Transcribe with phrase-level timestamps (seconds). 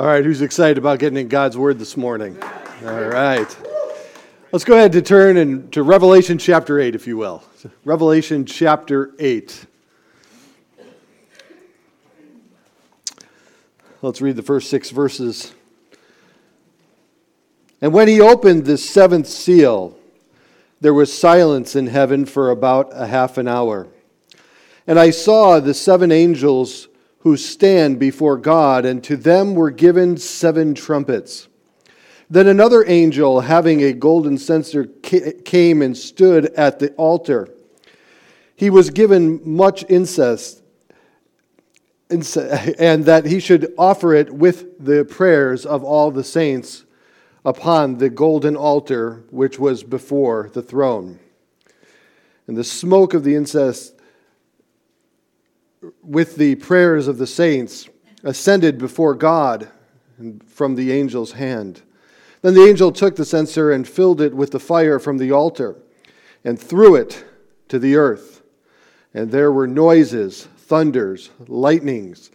[0.00, 2.42] All right, who's excited about getting in God's Word this morning?
[2.86, 3.54] All right.
[4.50, 7.44] Let's go ahead to turn in, to Revelation chapter 8, if you will.
[7.84, 9.66] Revelation chapter 8.
[14.00, 15.52] Let's read the first six verses.
[17.82, 19.98] And when he opened the seventh seal,
[20.80, 23.86] there was silence in heaven for about a half an hour.
[24.86, 26.88] And I saw the seven angels
[27.20, 31.48] who stand before God, and to them were given seven trumpets.
[32.30, 37.48] Then another angel, having a golden censer, came and stood at the altar.
[38.56, 40.62] He was given much incense,
[42.10, 46.84] and that he should offer it with the prayers of all the saints
[47.44, 51.18] upon the golden altar which was before the throne.
[52.46, 53.92] And the smoke of the incense
[56.02, 57.88] with the prayers of the saints
[58.22, 59.68] ascended before God
[60.46, 61.82] from the angel's hand.
[62.42, 65.76] Then the angel took the censer and filled it with the fire from the altar
[66.44, 67.24] and threw it
[67.68, 68.42] to the earth.
[69.14, 72.30] And there were noises, thunders, lightnings,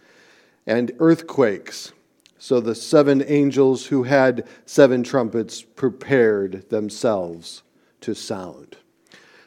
[0.66, 1.92] and earthquakes.
[2.38, 7.62] So the seven angels who had seven trumpets prepared themselves
[8.02, 8.76] to sound.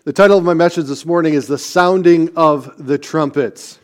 [0.05, 3.79] The title of my message this morning is The Sounding of the Trumpets.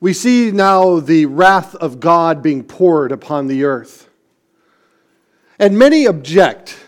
[0.00, 4.08] We see now the wrath of God being poured upon the earth.
[5.58, 6.78] And many object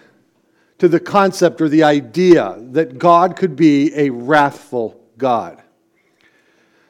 [0.78, 5.62] to the concept or the idea that God could be a wrathful God.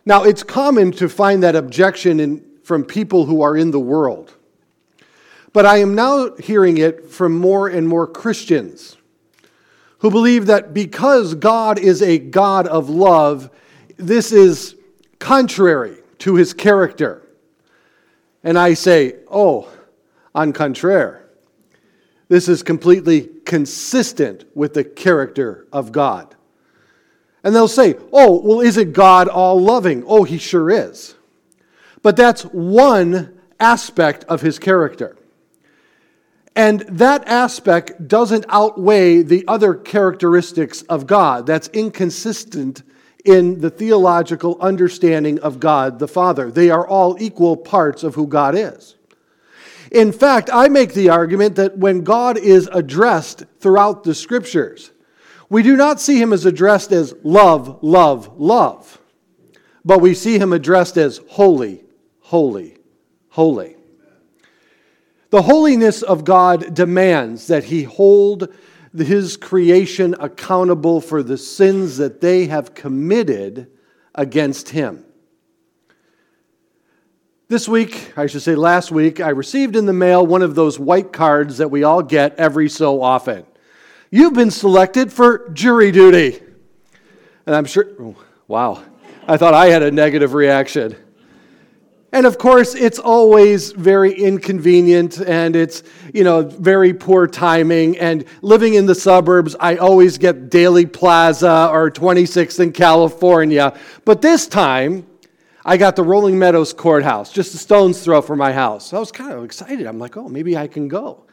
[0.05, 4.35] Now, it's common to find that objection in, from people who are in the world.
[5.53, 8.97] But I am now hearing it from more and more Christians
[9.99, 13.51] who believe that because God is a God of love,
[13.97, 14.77] this is
[15.19, 17.23] contrary to his character.
[18.43, 19.69] And I say, oh,
[20.35, 21.29] en contraire.
[22.29, 26.35] This is completely consistent with the character of God.
[27.45, 30.03] And they'll say, oh, well, isn't God all loving?
[30.07, 31.15] Oh, he sure is.
[32.03, 35.17] But that's one aspect of his character.
[36.57, 41.47] And that aspect doesn't outweigh the other characteristics of God.
[41.47, 42.83] That's inconsistent
[43.27, 46.51] in the theological understanding of God the Father.
[46.51, 48.95] They are all equal parts of who God is.
[49.91, 54.91] In fact, I make the argument that when God is addressed throughout the scriptures,
[55.49, 59.01] we do not see him as addressed as love, love, love,
[59.85, 61.85] but we see him addressed as holy,
[62.21, 62.79] holy,
[63.29, 63.77] holy.
[65.31, 68.53] The holiness of God demands that he hold
[68.99, 73.71] his creation accountable for the sins that they have committed
[74.15, 75.05] against him.
[77.49, 80.79] This week, I should say last week, I received in the mail one of those
[80.81, 83.47] white cards that we all get every so often.
[84.11, 86.41] You've been selected for jury duty.
[87.47, 88.17] And I'm sure, oh,
[88.49, 88.83] wow,
[89.29, 90.97] I thought I had a negative reaction.
[92.13, 95.83] And of course, it's always very inconvenient and it's,
[96.15, 97.99] you know, very poor timing.
[97.99, 103.77] And living in the suburbs, I always get Daley Plaza or 26th in California.
[104.05, 105.07] But this time,
[105.65, 108.93] I got the Rolling Meadows Courthouse, just a stone's throw from my house.
[108.93, 109.85] I was kind of excited.
[109.85, 111.25] I'm like, oh, maybe I can go.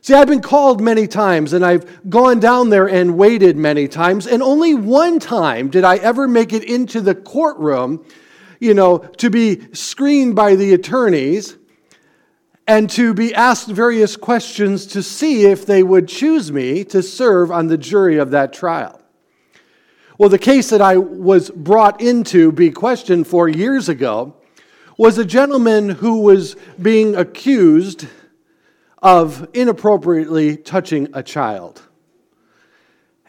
[0.00, 4.26] See, I've been called many times and I've gone down there and waited many times,
[4.26, 8.04] and only one time did I ever make it into the courtroom
[8.62, 11.56] you know, to be screened by the attorneys
[12.68, 17.50] and to be asked various questions to see if they would choose me to serve
[17.50, 19.02] on the jury of that trial.
[20.16, 24.36] Well, the case that I was brought in to be questioned for years ago
[24.96, 28.06] was a gentleman who was being accused
[29.02, 31.82] of inappropriately touching a child.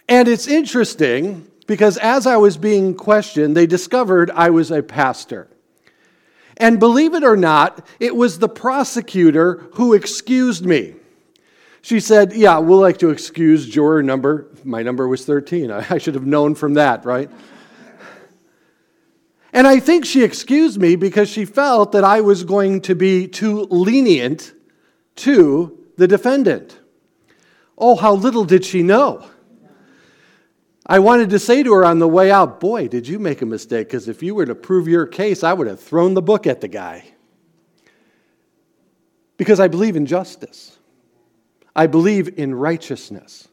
[0.08, 5.48] And it's interesting because as I was being questioned, they discovered I was a pastor.
[6.58, 10.96] And believe it or not, it was the prosecutor who excused me.
[11.82, 14.48] She said, Yeah, we'll like to excuse juror number.
[14.64, 15.72] My number was 13.
[15.72, 17.30] I should have known from that, right?
[19.52, 23.28] And I think she excused me because she felt that I was going to be
[23.28, 24.52] too lenient
[25.18, 26.80] to the defendant.
[27.78, 29.28] Oh, how little did she know
[30.86, 33.46] I wanted to say to her on the way out, Boy, did you make a
[33.46, 36.46] mistake, because if you were to prove your case, I would have thrown the book
[36.46, 37.06] at the guy.
[39.38, 40.78] Because I believe in justice,
[41.76, 43.48] I believe in righteousness.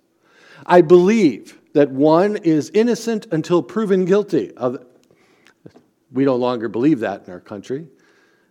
[0.66, 4.52] I believe that one is innocent until proven guilty.
[6.12, 7.86] We no longer believe that in our country.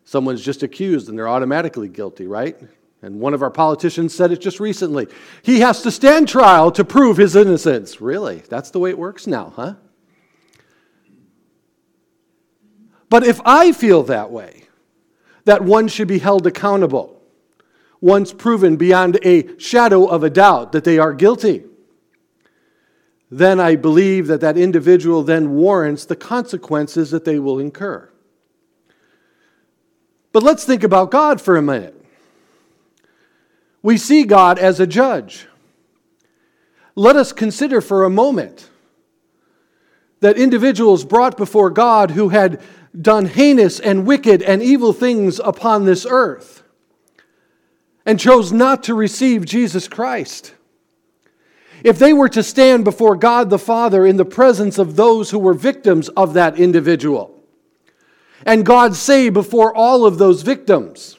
[0.05, 2.57] Someone's just accused and they're automatically guilty, right?
[3.01, 5.07] And one of our politicians said it just recently.
[5.41, 8.01] He has to stand trial to prove his innocence.
[8.01, 8.43] Really?
[8.49, 9.75] That's the way it works now, huh?
[13.09, 14.63] But if I feel that way,
[15.45, 17.21] that one should be held accountable,
[18.01, 21.63] once proven beyond a shadow of a doubt that they are guilty,
[23.31, 28.09] then I believe that that individual then warrants the consequences that they will incur.
[30.31, 31.98] But let's think about God for a minute.
[33.81, 35.47] We see God as a judge.
[36.95, 38.69] Let us consider for a moment
[40.19, 42.61] that individuals brought before God who had
[42.99, 46.63] done heinous and wicked and evil things upon this earth
[48.05, 50.55] and chose not to receive Jesus Christ.
[51.83, 55.39] If they were to stand before God the Father in the presence of those who
[55.39, 57.39] were victims of that individual,
[58.45, 61.18] and God say before all of those victims,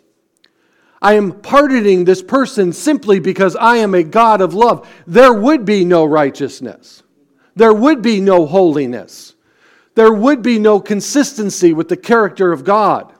[1.03, 4.89] I am pardoning this person simply because I am a God of love.
[5.07, 7.03] There would be no righteousness.
[7.57, 9.35] There would be no holiness.
[9.95, 13.15] There would be no consistency with the character of God.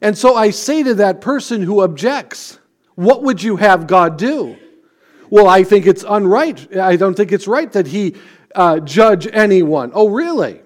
[0.00, 2.58] And so I say to that person who objects,
[2.94, 4.56] What would you have God do?
[5.30, 6.76] Well, I think it's unright.
[6.76, 8.16] I don't think it's right that he
[8.54, 9.92] uh, judge anyone.
[9.94, 10.60] Oh, really?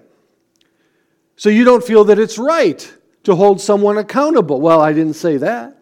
[1.37, 2.93] So you don't feel that it's right
[3.23, 4.61] to hold someone accountable.
[4.61, 5.75] Well, I didn't say that.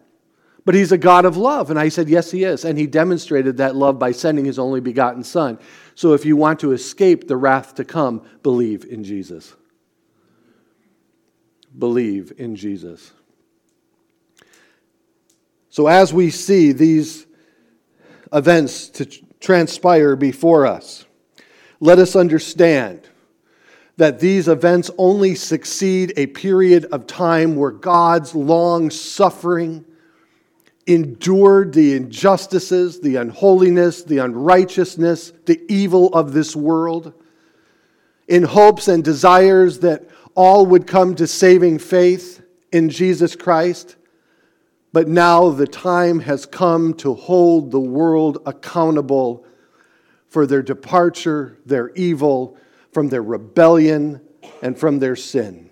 [0.64, 1.70] But he's a God of love.
[1.70, 2.64] And I said, Yes, he is.
[2.64, 5.58] And he demonstrated that love by sending his only begotten Son.
[5.94, 9.54] So if you want to escape the wrath to come, believe in Jesus.
[11.78, 13.12] Believe in Jesus.
[15.70, 17.26] So as we see these
[18.32, 19.06] events to
[19.40, 21.06] transpire before us,
[21.80, 23.08] let us understand
[23.98, 29.84] that these events only succeed a period of time where God's long suffering
[30.86, 37.12] endured the injustices, the unholiness, the unrighteousness, the evil of this world
[38.28, 42.40] in hopes and desires that all would come to saving faith
[42.70, 43.96] in Jesus Christ.
[44.92, 49.44] But now the time has come to hold the world accountable
[50.28, 52.56] for their departure, their evil,
[52.98, 54.20] from their rebellion
[54.60, 55.70] and from their sin.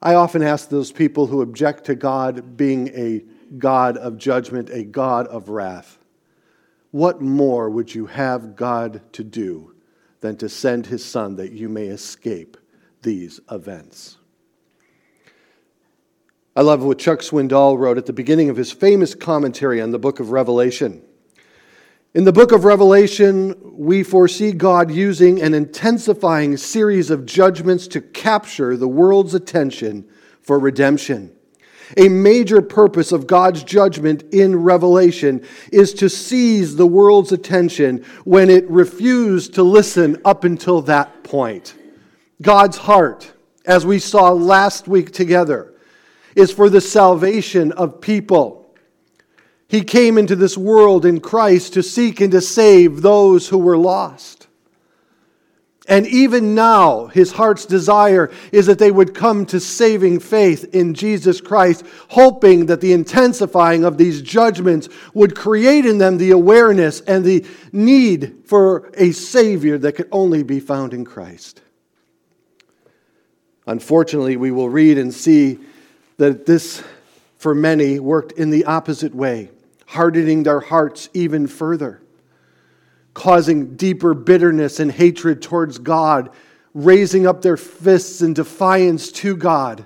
[0.00, 3.22] I often ask those people who object to God being a
[3.58, 5.98] God of judgment, a God of wrath,
[6.90, 9.74] what more would you have God to do
[10.20, 12.56] than to send his Son that you may escape
[13.02, 14.16] these events?
[16.56, 19.98] I love what Chuck Swindoll wrote at the beginning of his famous commentary on the
[19.98, 21.02] book of Revelation.
[22.14, 28.02] In the book of Revelation, we foresee God using an intensifying series of judgments to
[28.02, 30.06] capture the world's attention
[30.42, 31.34] for redemption.
[31.96, 35.42] A major purpose of God's judgment in Revelation
[35.72, 41.74] is to seize the world's attention when it refused to listen up until that point.
[42.42, 43.32] God's heart,
[43.64, 45.72] as we saw last week together,
[46.36, 48.61] is for the salvation of people
[49.72, 53.78] he came into this world in Christ to seek and to save those who were
[53.78, 54.46] lost.
[55.88, 60.92] And even now, his heart's desire is that they would come to saving faith in
[60.92, 67.00] Jesus Christ, hoping that the intensifying of these judgments would create in them the awareness
[67.00, 71.62] and the need for a Savior that could only be found in Christ.
[73.66, 75.58] Unfortunately, we will read and see
[76.18, 76.84] that this,
[77.38, 79.48] for many, worked in the opposite way
[79.92, 82.02] hardening their hearts even further,
[83.12, 86.30] causing deeper bitterness and hatred towards God,
[86.72, 89.84] raising up their fists in defiance to God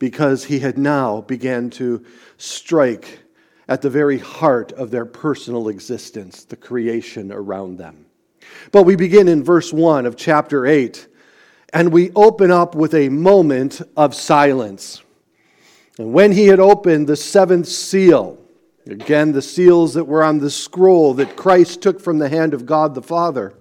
[0.00, 2.04] because he had now began to
[2.36, 3.20] strike
[3.68, 8.06] at the very heart of their personal existence, the creation around them.
[8.72, 11.06] But we begin in verse 1 of chapter 8,
[11.72, 15.00] and we open up with a moment of silence.
[15.98, 18.38] And when he had opened the seventh seal,
[18.86, 22.66] again, the seals that were on the scroll that Christ took from the hand of
[22.66, 23.54] God the Father,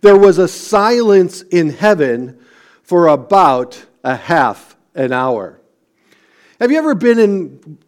[0.00, 2.38] there was a silence in heaven
[2.82, 5.60] for about a half an hour.
[6.58, 7.78] Have you ever been in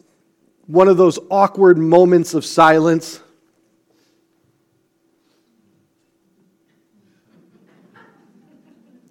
[0.67, 3.21] one of those awkward moments of silence?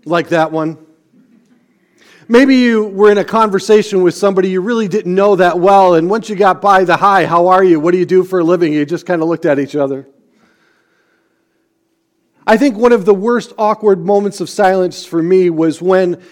[0.06, 0.78] Like that one?
[2.32, 6.10] Maybe you were in a conversation with somebody you really didn't know that well, and
[6.10, 7.78] once you got by the hi, how are you?
[7.78, 8.72] What do you do for a living?
[8.72, 10.08] You just kind of looked at each other.
[12.48, 16.24] I think one of the worst awkward moments of silence for me was when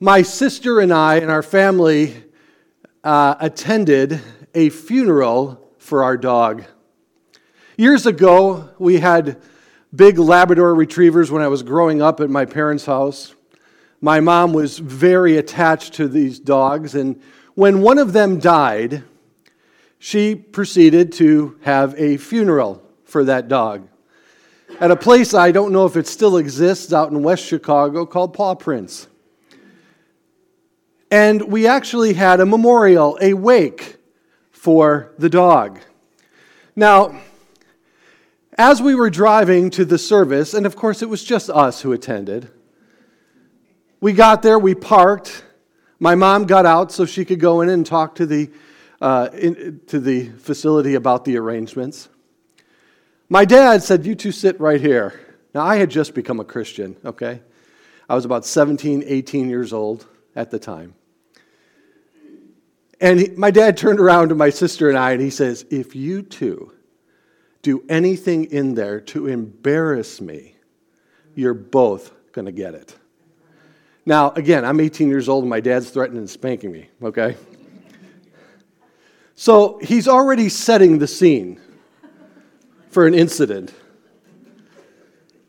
[0.00, 2.14] my sister and I and our family
[3.04, 4.22] uh, attended
[4.54, 6.64] a funeral for our dog.
[7.76, 9.42] Years ago, we had
[9.94, 13.34] big Labrador retrievers when I was growing up at my parents' house.
[14.04, 17.18] My mom was very attached to these dogs, and
[17.54, 19.02] when one of them died,
[19.98, 23.88] she proceeded to have a funeral for that dog
[24.78, 28.34] at a place I don't know if it still exists out in West Chicago called
[28.34, 29.08] Paw Prints.
[31.10, 33.96] And we actually had a memorial, a wake
[34.50, 35.80] for the dog.
[36.76, 37.22] Now,
[38.58, 41.92] as we were driving to the service, and of course it was just us who
[41.92, 42.50] attended,
[44.04, 45.42] we got there, we parked.
[45.98, 48.50] My mom got out so she could go in and talk to the,
[49.00, 52.10] uh, in, to the facility about the arrangements.
[53.30, 55.18] My dad said, You two sit right here.
[55.54, 57.40] Now, I had just become a Christian, okay?
[58.06, 60.06] I was about 17, 18 years old
[60.36, 60.92] at the time.
[63.00, 65.96] And he, my dad turned around to my sister and I and he says, If
[65.96, 66.74] you two
[67.62, 70.56] do anything in there to embarrass me,
[71.34, 72.98] you're both going to get it.
[74.06, 77.36] Now, again, I'm 18 years old and my dad's threatening and spanking me, okay?
[79.34, 81.58] So he's already setting the scene
[82.90, 83.72] for an incident.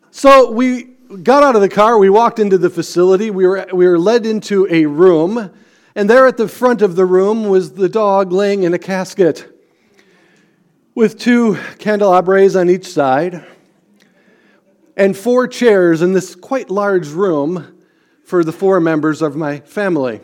[0.09, 0.83] So we
[1.21, 4.25] got out of the car, we walked into the facility, we were, we were led
[4.25, 5.51] into a room,
[5.93, 9.51] and there at the front of the room was the dog laying in a casket
[10.95, 13.45] with two candelabras on each side
[14.95, 17.74] and four chairs in this quite large room
[18.25, 20.19] for the four members of my family.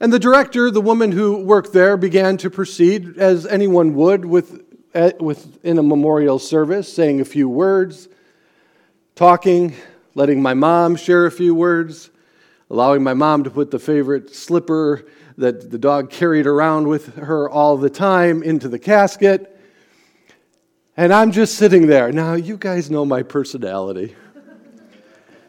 [0.00, 4.64] And the director, the woman who worked there, began to proceed as anyone would with,
[4.94, 8.08] eh, with, in a memorial service, saying a few words,
[9.14, 9.74] talking,
[10.14, 12.10] letting my mom share a few words,
[12.70, 15.04] allowing my mom to put the favorite slipper
[15.38, 19.56] that the dog carried around with her all the time into the casket.
[20.96, 22.12] And I'm just sitting there.
[22.12, 24.14] Now, you guys know my personality.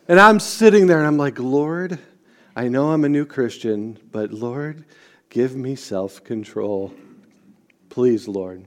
[0.06, 1.98] And I'm sitting there and I'm like, Lord,
[2.58, 4.84] I know I'm a new Christian, but Lord,
[5.30, 6.94] give me self control.
[7.88, 8.66] Please, Lord.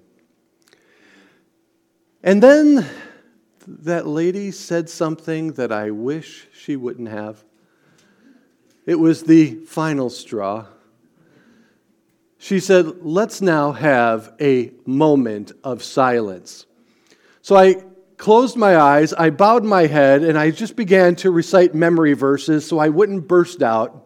[2.22, 2.88] And then
[3.66, 7.44] that lady said something that I wish she wouldn't have.
[8.86, 10.64] It was the final straw.
[12.38, 16.64] She said, Let's now have a moment of silence.
[17.42, 17.84] So I
[18.16, 22.66] closed my eyes, I bowed my head, and I just began to recite memory verses
[22.66, 24.04] so I wouldn't burst out.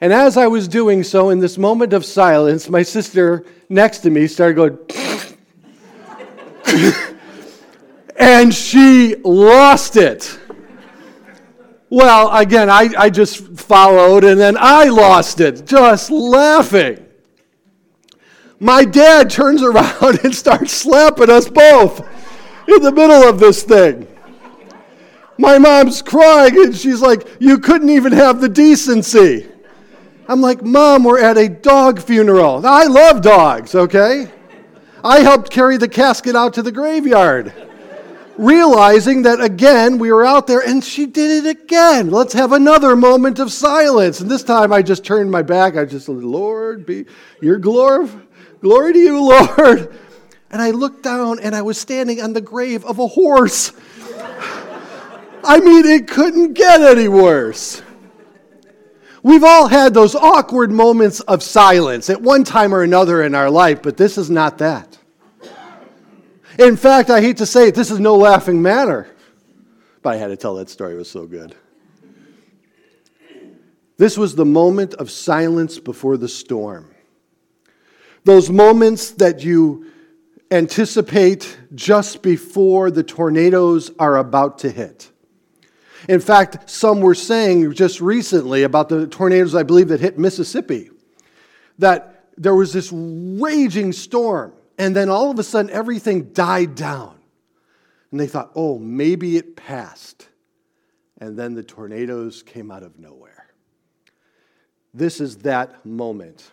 [0.00, 4.10] And as I was doing so, in this moment of silence, my sister next to
[4.10, 4.78] me started going,
[8.16, 10.38] and she lost it.
[11.88, 17.04] Well, again, I, I just followed, and then I lost it, just laughing.
[18.58, 22.06] My dad turns around and starts slapping us both
[22.68, 24.06] in the middle of this thing.
[25.38, 29.46] My mom's crying and she's like, You couldn't even have the decency.
[30.28, 32.66] I'm like, Mom, we're at a dog funeral.
[32.66, 34.30] I love dogs, okay?
[35.04, 37.52] I helped carry the casket out to the graveyard.
[38.36, 42.10] Realizing that again, we were out there and she did it again.
[42.10, 44.20] Let's have another moment of silence.
[44.20, 45.76] And this time I just turned my back.
[45.76, 47.06] I just Lord, be
[47.40, 48.10] your glory,
[48.60, 49.22] glory to you,
[49.56, 49.96] Lord.
[50.50, 53.72] And I looked down and I was standing on the grave of a horse.
[55.44, 57.82] I mean, it couldn't get any worse.
[59.22, 63.50] We've all had those awkward moments of silence at one time or another in our
[63.50, 64.96] life, but this is not that.
[66.58, 69.08] In fact, I hate to say it, this is no laughing matter.
[70.02, 71.56] But I had to tell that story, it was so good.
[73.98, 76.94] This was the moment of silence before the storm.
[78.24, 79.90] Those moments that you
[80.50, 85.10] anticipate just before the tornadoes are about to hit.
[86.08, 90.90] In fact, some were saying just recently about the tornadoes, I believe, that hit Mississippi,
[91.78, 97.18] that there was this raging storm, and then all of a sudden everything died down.
[98.10, 100.28] And they thought, oh, maybe it passed.
[101.18, 103.48] And then the tornadoes came out of nowhere.
[104.94, 106.50] This is that moment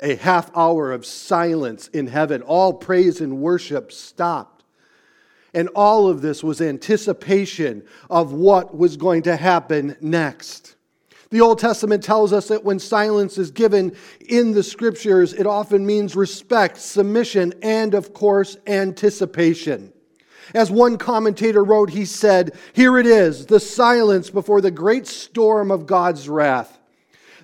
[0.00, 2.42] a half hour of silence in heaven.
[2.42, 4.64] All praise and worship stopped.
[5.54, 10.76] And all of this was anticipation of what was going to happen next.
[11.30, 15.84] The Old Testament tells us that when silence is given in the scriptures, it often
[15.84, 19.92] means respect, submission, and of course, anticipation.
[20.54, 25.70] As one commentator wrote, he said, Here it is, the silence before the great storm
[25.70, 26.77] of God's wrath.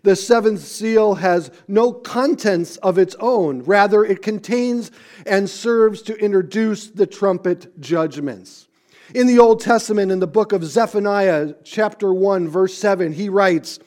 [0.04, 3.62] The seventh seal has no contents of its own.
[3.62, 4.90] Rather, it contains
[5.24, 8.68] and serves to introduce the trumpet judgments.
[9.14, 13.78] In the Old Testament, in the book of Zephaniah, chapter 1, verse 7, he writes,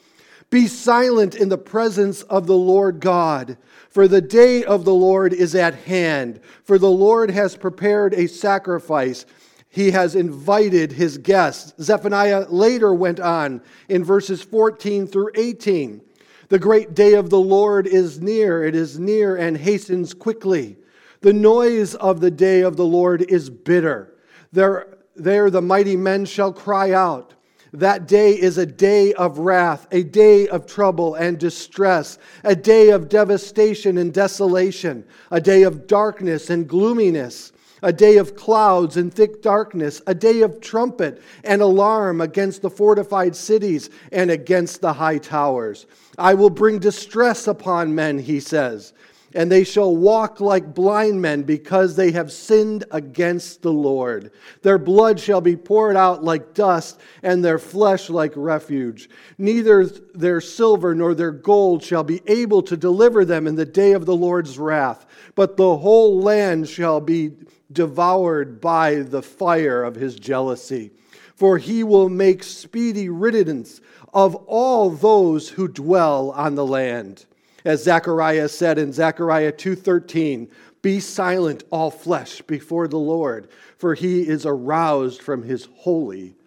[0.49, 3.55] Be silent in the presence of the Lord God,
[3.91, 6.39] for the day of the Lord is at hand.
[6.63, 9.27] For the Lord has prepared a sacrifice.
[9.69, 11.75] He has invited his guests.
[11.79, 16.05] Zephaniah later went on in verses 14 through 18.
[16.49, 18.63] The great day of the Lord is near.
[18.63, 20.77] It is near and hastens quickly.
[21.21, 24.13] The noise of the day of the Lord is bitter.
[24.51, 27.33] There there the mighty men shall cry out.
[27.73, 32.91] That day is a day of wrath, a day of trouble and distress, a day
[32.91, 37.51] of devastation and desolation, a day of darkness and gloominess,
[37.81, 42.69] a day of clouds and thick darkness, a day of trumpet and alarm against the
[42.69, 45.85] fortified cities and against the high towers.
[46.17, 48.93] I will bring distress upon men, he says
[49.33, 54.31] and they shall walk like blind men because they have sinned against the Lord.
[54.61, 59.09] Their blood shall be poured out like dust, and their flesh like refuge.
[59.37, 63.91] Neither their silver nor their gold shall be able to deliver them in the day
[63.91, 65.05] of the Lord's wrath,
[65.35, 67.31] but the whole land shall be
[67.71, 70.91] devoured by the fire of his jealousy.
[71.35, 73.81] For he will make speedy riddance
[74.13, 77.25] of all those who dwell on the land
[77.67, 80.47] as Zechariah said in Zechariah 2:13,
[80.81, 86.37] "Be silent all flesh before the Lord, for he is aroused from his holy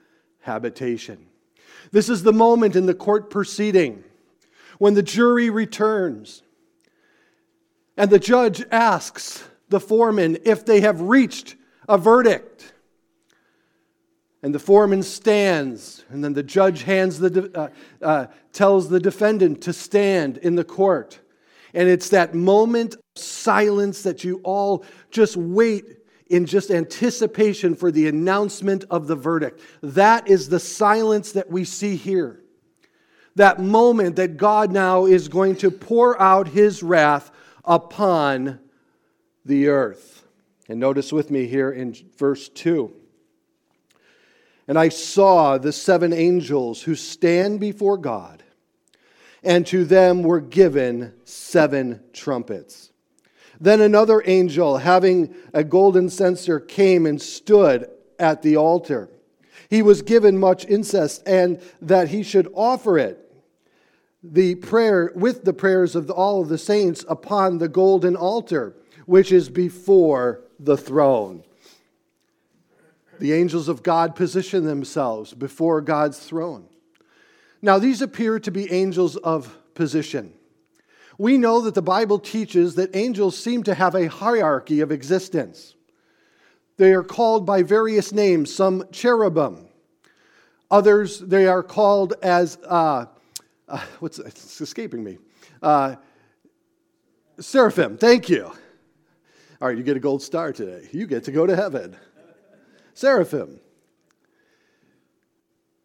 [0.40, 1.26] habitation."
[1.92, 4.02] This is the moment in the court proceeding
[4.78, 6.42] when the jury returns
[7.98, 11.56] and the judge asks the foreman if they have reached
[11.88, 12.74] a verdict.
[14.42, 17.68] And the foreman stands, and then the judge hands the, uh,
[18.04, 21.20] uh, tells the defendant to stand in the court.
[21.74, 25.84] And it's that moment of silence that you all just wait
[26.28, 29.60] in just anticipation for the announcement of the verdict.
[29.82, 32.40] That is the silence that we see here.
[33.36, 37.30] That moment that God now is going to pour out his wrath
[37.64, 38.58] upon
[39.44, 40.24] the earth.
[40.68, 42.94] And notice with me here in verse 2.
[44.68, 48.44] And I saw the seven angels who stand before God,
[49.42, 52.92] and to them were given seven trumpets.
[53.60, 59.10] Then another angel, having a golden censer, came and stood at the altar.
[59.68, 63.26] He was given much incense, and that he should offer it
[64.22, 68.76] the prayer with the prayers of all of the saints upon the golden altar
[69.10, 71.42] which is before the throne
[73.18, 76.66] the angels of God position themselves before God's throne.
[77.60, 80.32] Now, these appear to be angels of position.
[81.18, 85.74] We know that the Bible teaches that angels seem to have a hierarchy of existence.
[86.78, 89.68] They are called by various names, some cherubim,
[90.70, 93.04] others they are called as, uh,
[93.68, 95.18] uh, what's it's escaping me?
[95.62, 95.96] Uh,
[97.38, 98.50] seraphim, thank you.
[99.60, 100.88] All right, you get a gold star today.
[100.90, 101.96] You get to go to heaven
[102.94, 103.60] seraphim.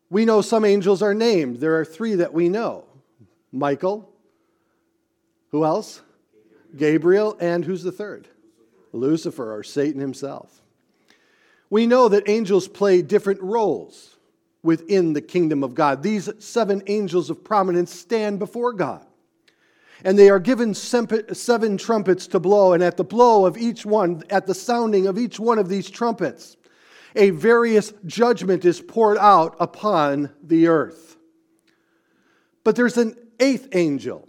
[0.10, 1.58] We know some angels are named.
[1.58, 2.86] There are three that we know
[3.52, 4.10] Michael.
[5.52, 6.02] Who else?
[6.76, 7.38] Gabriel.
[7.40, 8.28] And who's the third?
[8.92, 10.62] Lucifer, or Satan himself.
[11.70, 14.18] We know that angels play different roles
[14.62, 16.04] within the kingdom of God.
[16.04, 19.05] These seven angels of prominence stand before God.
[20.04, 22.74] And they are given seven trumpets to blow.
[22.74, 25.90] And at the blow of each one, at the sounding of each one of these
[25.90, 26.58] trumpets,
[27.16, 31.18] a various judgment is poured out upon the earth.
[32.64, 34.28] But there's an eighth angel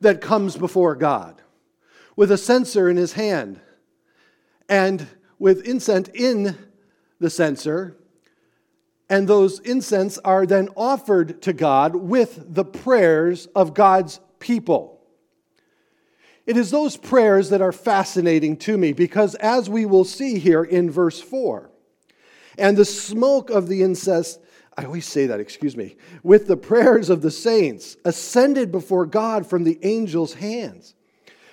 [0.00, 1.42] that comes before God
[2.16, 3.60] with a censer in his hand
[4.68, 5.06] and
[5.38, 6.56] with incense in
[7.18, 7.96] the censer.
[9.08, 15.00] And those incense are then offered to God with the prayers of God's people.
[16.46, 20.64] It is those prayers that are fascinating to me because, as we will see here
[20.64, 21.70] in verse 4,
[22.58, 24.38] and the smoke of the incense,
[24.76, 29.46] I always say that, excuse me, with the prayers of the saints, ascended before God
[29.46, 30.94] from the angel's hands.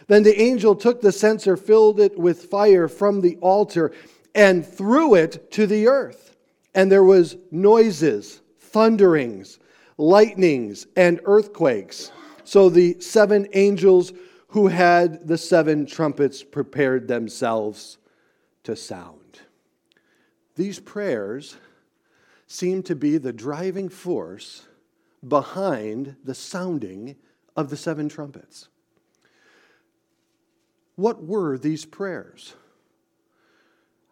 [0.08, 3.92] Then the angel took the censer, filled it with fire from the altar,
[4.34, 6.36] and threw it to the earth.
[6.74, 9.60] And there was noises, thunderings,
[9.98, 12.12] lightnings, and earthquakes.
[12.48, 14.14] So the seven angels
[14.52, 17.98] who had the seven trumpets prepared themselves
[18.64, 19.42] to sound.
[20.56, 21.58] these prayers
[22.48, 24.66] seem to be the driving force
[25.28, 27.18] behind the sounding
[27.58, 28.70] of the seven trumpets.
[30.96, 32.54] What were these prayers?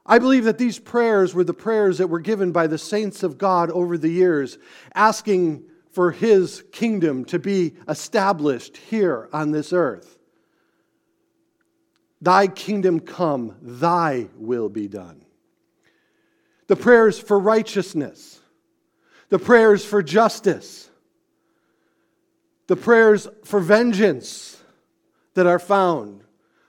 [0.05, 3.37] I believe that these prayers were the prayers that were given by the saints of
[3.37, 4.57] God over the years,
[4.93, 5.63] asking
[5.95, 10.19] for His kingdom to be established here on this earth.
[12.21, 15.25] Thy kingdom come, thy will be done.
[16.67, 18.39] The prayers for righteousness,
[19.29, 20.89] the prayers for justice,
[22.67, 24.61] the prayers for vengeance
[25.33, 26.25] that are found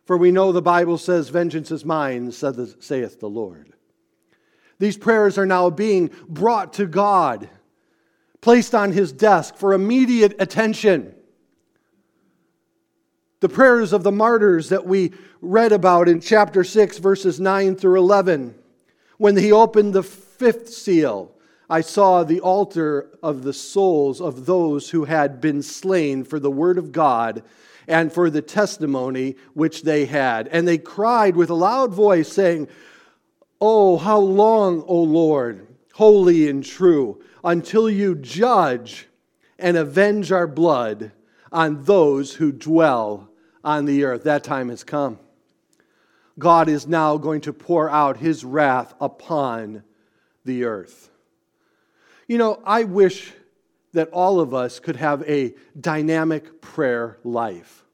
[0.06, 3.72] for we know the Bible says, Vengeance is mine, saith the Lord.
[4.78, 7.50] These prayers are now being brought to God,
[8.40, 11.14] placed on his desk for immediate attention.
[13.40, 17.98] The prayers of the martyrs that we read about in chapter 6, verses 9 through
[17.98, 18.54] 11.
[19.18, 21.32] When he opened the fifth seal,
[21.68, 26.50] I saw the altar of the souls of those who had been slain for the
[26.50, 27.42] word of God
[27.88, 30.48] and for the testimony which they had.
[30.48, 32.68] And they cried with a loud voice, saying,
[33.60, 39.06] Oh, how long, O Lord, holy and true, until you judge
[39.56, 41.12] and avenge our blood
[41.52, 43.30] on those who dwell
[43.64, 44.24] on the earth.
[44.24, 45.20] That time has come.
[46.38, 49.84] God is now going to pour out his wrath upon
[50.44, 51.08] the earth.
[52.26, 53.32] You know, I wish
[53.92, 57.84] that all of us could have a dynamic prayer life.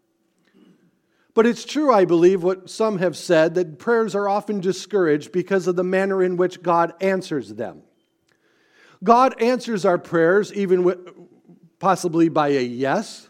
[1.35, 5.67] But it's true, I believe, what some have said that prayers are often discouraged because
[5.67, 7.83] of the manner in which God answers them.
[9.03, 10.99] God answers our prayers, even with,
[11.79, 13.29] possibly by a yes.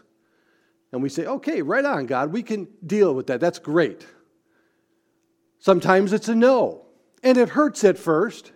[0.91, 3.39] And we say, okay, right on, God, we can deal with that.
[3.39, 4.05] That's great.
[5.59, 6.85] Sometimes it's a no,
[7.23, 8.51] and it hurts at first.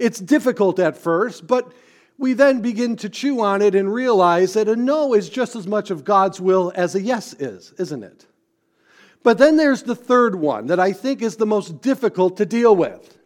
[0.00, 1.72] It's difficult at first, but
[2.18, 5.66] we then begin to chew on it and realize that a no is just as
[5.66, 8.26] much of God's will as a yes is, isn't it?
[9.22, 12.74] But then there's the third one that I think is the most difficult to deal
[12.74, 13.18] with,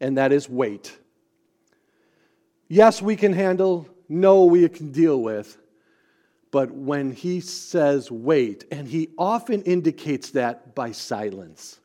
[0.00, 0.98] and that is wait.
[2.72, 5.58] Yes, we can handle, no, we can deal with.
[6.50, 11.78] But when he says wait, and he often indicates that by silence,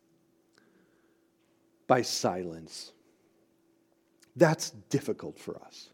[1.88, 2.94] by silence,
[4.38, 5.90] that's difficult for us.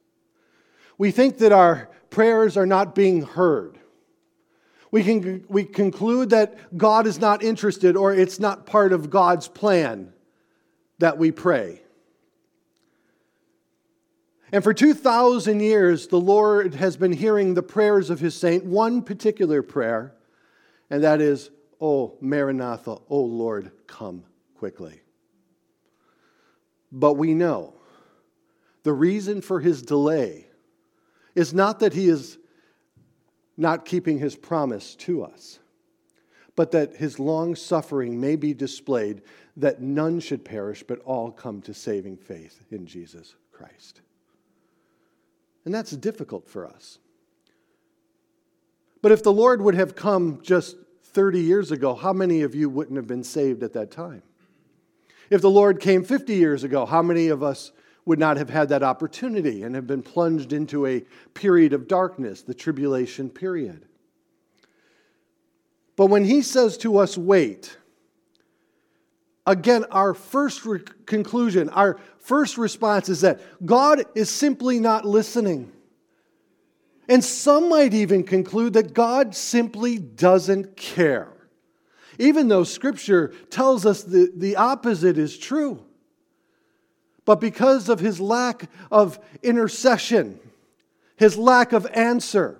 [1.00, 3.80] We think that our prayers are not being heard.
[4.92, 9.48] We can we conclude that God is not interested or it's not part of God's
[9.48, 10.14] plan
[11.00, 11.83] that we pray.
[14.54, 19.02] And for 2,000 years, the Lord has been hearing the prayers of his saint, one
[19.02, 20.14] particular prayer,
[20.92, 21.50] and that is,
[21.82, 25.02] Oh, Maranatha, oh Lord, come quickly.
[26.92, 27.74] But we know
[28.84, 30.46] the reason for his delay
[31.34, 32.38] is not that he is
[33.58, 35.58] not keeping his promise to us,
[36.56, 39.24] but that his long suffering may be displayed,
[39.58, 44.02] that none should perish, but all come to saving faith in Jesus Christ.
[45.66, 47.00] And that's difficult for us.
[49.02, 52.70] But if the Lord would have come just 30 years ago, how many of you
[52.70, 54.24] wouldn't have been saved at that time?
[55.30, 57.72] If the Lord came 50 years ago, how many of us
[58.06, 62.42] would not have had that opportunity and have been plunged into a period of darkness,
[62.42, 63.86] the tribulation period.
[65.96, 67.78] But when he says to us, wait,
[69.46, 75.72] again, our first re- conclusion, our first response is that God is simply not listening.
[77.10, 81.34] And some might even conclude that God simply doesn't care,
[82.18, 85.84] even though Scripture tells us the, the opposite is true.
[87.26, 90.40] But because of his lack of intercession,
[91.16, 92.60] his lack of answer,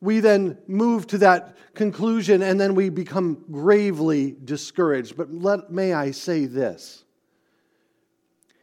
[0.00, 5.16] we then move to that conclusion and then we become gravely discouraged.
[5.16, 7.04] But let, may I say this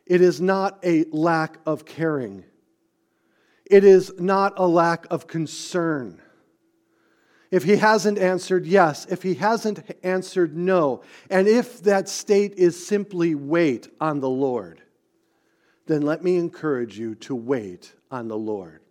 [0.06, 2.43] it is not a lack of caring,
[3.65, 6.21] it is not a lack of concern.
[7.50, 12.86] If he hasn't answered yes, if he hasn't answered no, and if that state is
[12.86, 14.82] simply wait on the Lord,
[15.86, 18.82] then let me encourage you to wait on the Lord.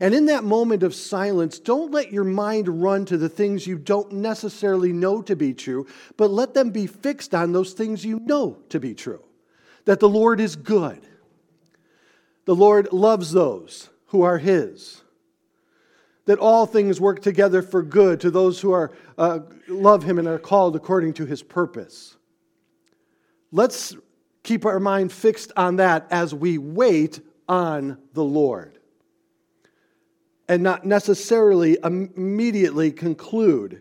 [0.00, 3.78] And in that moment of silence, don't let your mind run to the things you
[3.78, 8.18] don't necessarily know to be true, but let them be fixed on those things you
[8.20, 9.22] know to be true.
[9.84, 11.06] That the Lord is good.
[12.44, 15.02] The Lord loves those who are His
[16.24, 20.28] that all things work together for good to those who are, uh, love him and
[20.28, 22.16] are called according to his purpose.
[23.50, 23.96] Let's
[24.42, 28.78] keep our mind fixed on that as we wait on the Lord
[30.52, 33.80] and not necessarily immediately conclude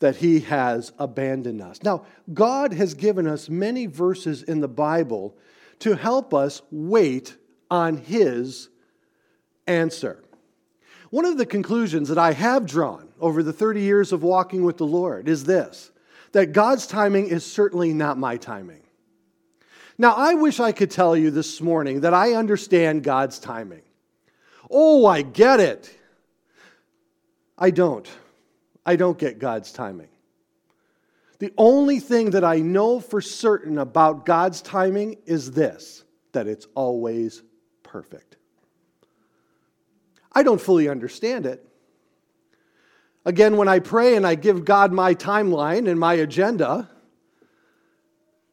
[0.00, 1.82] that he has abandoned us.
[1.82, 5.38] Now, God has given us many verses in the Bible
[5.78, 7.34] to help us wait
[7.70, 8.68] on his
[9.66, 10.22] answer.
[11.08, 14.76] One of the conclusions that I have drawn over the 30 years of walking with
[14.76, 15.92] the Lord is this
[16.32, 18.82] that God's timing is certainly not my timing.
[19.96, 23.80] Now, I wish I could tell you this morning that I understand God's timing.
[24.70, 25.94] Oh, I get it.
[27.58, 28.08] I don't.
[28.86, 30.08] I don't get God's timing.
[31.40, 36.66] The only thing that I know for certain about God's timing is this that it's
[36.76, 37.42] always
[37.82, 38.36] perfect.
[40.32, 41.66] I don't fully understand it.
[43.24, 46.88] Again, when I pray and I give God my timeline and my agenda,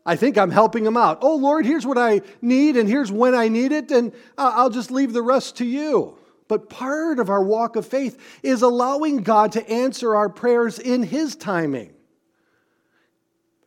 [0.07, 1.19] I think I'm helping him out.
[1.21, 4.89] Oh, Lord, here's what I need, and here's when I need it, and I'll just
[4.89, 6.17] leave the rest to you.
[6.47, 11.03] But part of our walk of faith is allowing God to answer our prayers in
[11.03, 11.93] His timing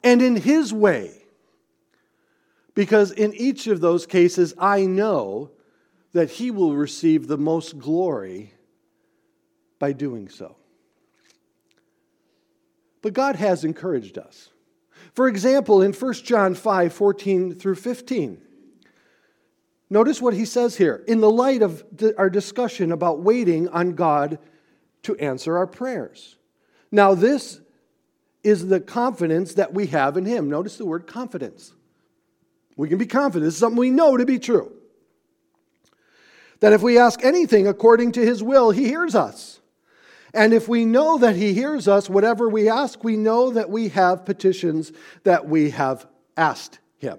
[0.02, 1.12] and in His way.
[2.74, 5.50] Because in each of those cases, I know
[6.14, 8.54] that He will receive the most glory
[9.78, 10.56] by doing so.
[13.02, 14.48] But God has encouraged us.
[15.20, 18.40] For example, in 1 John 5 14 through 15,
[19.90, 21.04] notice what he says here.
[21.06, 21.84] In the light of
[22.16, 24.38] our discussion about waiting on God
[25.02, 26.36] to answer our prayers.
[26.90, 27.60] Now, this
[28.42, 30.48] is the confidence that we have in Him.
[30.48, 31.74] Notice the word confidence.
[32.78, 33.44] We can be confident.
[33.44, 34.72] This is something we know to be true.
[36.60, 39.59] That if we ask anything according to His will, He hears us.
[40.32, 43.88] And if we know that He hears us, whatever we ask, we know that we
[43.88, 44.92] have petitions
[45.24, 47.18] that we have asked Him.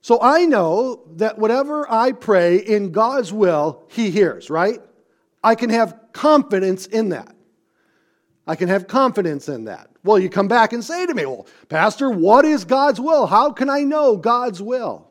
[0.00, 4.80] So I know that whatever I pray in God's will, He hears, right?
[5.42, 7.34] I can have confidence in that.
[8.46, 9.88] I can have confidence in that.
[10.02, 13.26] Well, you come back and say to me, Well, Pastor, what is God's will?
[13.26, 15.08] How can I know God's will?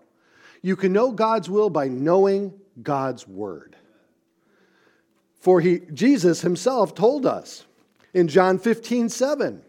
[0.61, 3.75] You can know God's will by knowing God's word.
[5.43, 7.65] For he, Jesus himself told us
[8.13, 9.61] in John 15, 7.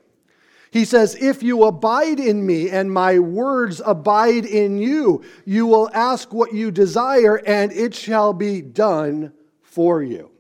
[0.71, 5.91] He says, If you abide in me and my words abide in you, you will
[5.93, 9.33] ask what you desire and it shall be done
[9.63, 10.31] for you.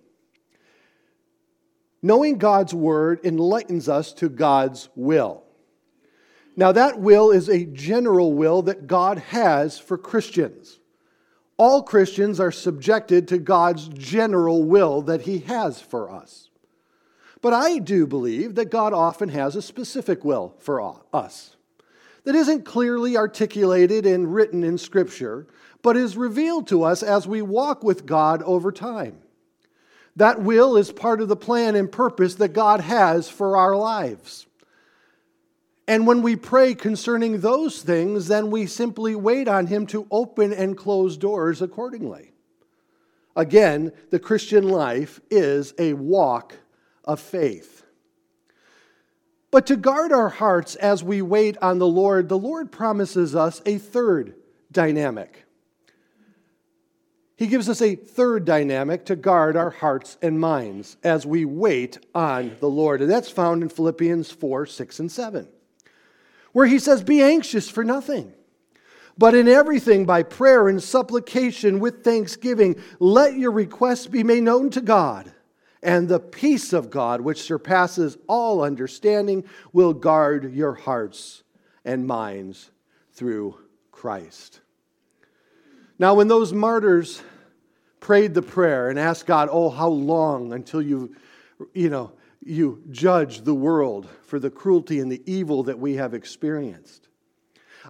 [2.00, 5.42] Knowing God's word enlightens us to God's will.
[6.54, 10.78] Now, that will is a general will that God has for Christians
[11.56, 16.50] all Christians are subjected to God's general will that He has for us.
[17.40, 21.54] But I do believe that God often has a specific will for us
[22.24, 25.46] that isn't clearly articulated and written in Scripture,
[25.82, 29.18] but is revealed to us as we walk with God over time.
[30.16, 34.46] That will is part of the plan and purpose that God has for our lives.
[35.86, 40.52] And when we pray concerning those things, then we simply wait on Him to open
[40.52, 42.32] and close doors accordingly.
[43.36, 46.54] Again, the Christian life is a walk
[47.04, 47.84] of faith.
[49.50, 53.60] But to guard our hearts as we wait on the Lord, the Lord promises us
[53.66, 54.34] a third
[54.72, 55.44] dynamic.
[57.36, 61.98] He gives us a third dynamic to guard our hearts and minds as we wait
[62.14, 63.02] on the Lord.
[63.02, 65.48] And that's found in Philippians 4 6 and 7
[66.54, 68.32] where he says, Be anxious for nothing.
[69.18, 74.70] But in everything, by prayer and supplication with thanksgiving, let your requests be made known
[74.70, 75.30] to God.
[75.82, 81.42] And the peace of God, which surpasses all understanding, will guard your hearts
[81.84, 82.70] and minds
[83.12, 83.58] through
[83.92, 84.60] Christ.
[85.98, 87.22] Now, when those martyrs
[88.00, 91.14] prayed the prayer and asked God, Oh, how long until you,
[91.72, 92.12] you know,
[92.44, 97.08] you judge the world for the cruelty and the evil that we have experienced.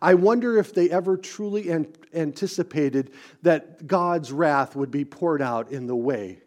[0.00, 3.12] I wonder if they ever truly an- anticipated
[3.42, 6.42] that God's wrath would be poured out in the way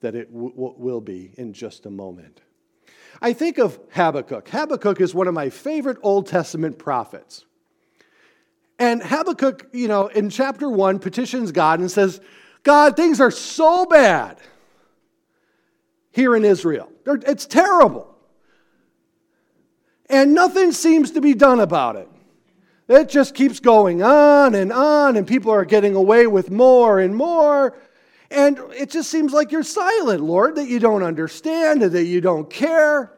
[0.00, 2.40] that it w- w- will be in just a moment.
[3.20, 4.48] I think of Habakkuk.
[4.48, 7.44] Habakkuk is one of my favorite Old Testament prophets.
[8.78, 12.20] And Habakkuk, you know, in chapter one, petitions God and says,
[12.64, 14.38] God, things are so bad
[16.14, 16.90] here in Israel.
[17.06, 18.14] It's terrible.
[20.08, 22.08] And nothing seems to be done about it.
[22.88, 27.16] It just keeps going on and on, and people are getting away with more and
[27.16, 27.76] more.
[28.30, 32.20] And it just seems like you're silent, Lord, that you don't understand and that you
[32.20, 33.12] don't care.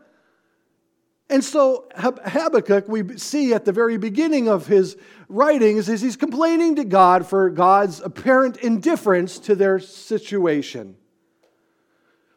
[1.29, 4.97] And so Habakkuk, we see at the very beginning of his
[5.29, 10.97] writings, is he's complaining to God for God's apparent indifference to their situation.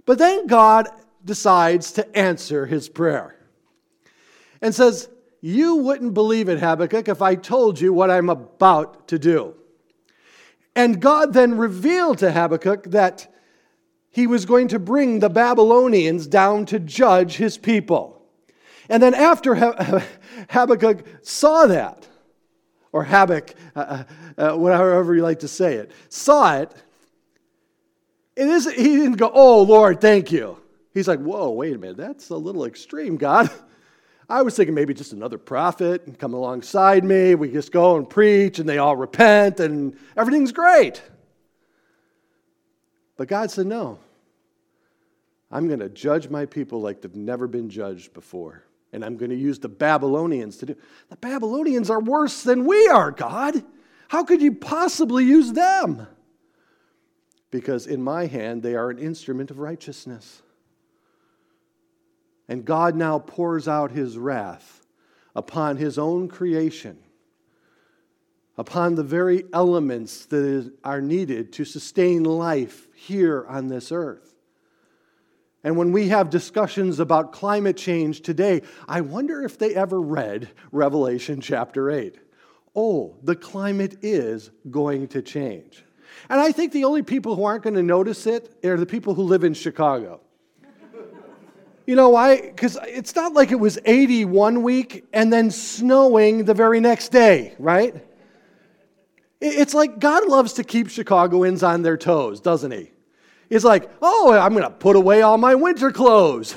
[0.09, 0.89] But then God
[1.23, 3.35] decides to answer his prayer
[4.59, 5.07] and says,
[5.39, 9.53] You wouldn't believe it, Habakkuk, if I told you what I'm about to do.
[10.75, 13.31] And God then revealed to Habakkuk that
[14.09, 18.25] he was going to bring the Babylonians down to judge his people.
[18.89, 19.53] And then after
[20.49, 22.07] Habakkuk saw that,
[22.91, 24.03] or Habakkuk, uh, uh,
[24.41, 26.73] uh, whatever you like to say it, saw it,
[28.39, 30.57] it is, he didn't go, Oh, Lord, thank you.
[30.93, 33.49] He's like, Whoa, wait a minute, that's a little extreme, God.
[34.29, 37.33] I was thinking maybe just another prophet and come alongside me.
[37.33, 41.01] We just go and preach and they all repent and everything's great.
[43.17, 43.99] But God said, No.
[45.51, 48.63] I'm going to judge my people like they've never been judged before.
[48.93, 50.75] And I'm going to use the Babylonians to do.
[51.09, 53.63] The Babylonians are worse than we are, God.
[54.09, 56.07] How could you possibly use them?
[57.51, 60.41] Because in my hand, they are an instrument of righteousness.
[62.47, 64.85] And God now pours out his wrath
[65.35, 66.97] upon his own creation,
[68.57, 74.33] upon the very elements that are needed to sustain life here on this earth.
[75.63, 80.49] And when we have discussions about climate change today, I wonder if they ever read
[80.71, 82.17] Revelation chapter 8.
[82.75, 85.83] Oh, the climate is going to change.
[86.29, 89.13] And I think the only people who aren't going to notice it are the people
[89.13, 90.21] who live in Chicago.
[91.85, 92.39] You know why?
[92.39, 97.09] Because it's not like it was 80 one week and then snowing the very next
[97.09, 97.95] day, right?
[99.41, 102.91] It's like God loves to keep Chicagoans on their toes, doesn't he?
[103.49, 106.55] He's like, oh, I'm going to put away all my winter clothes.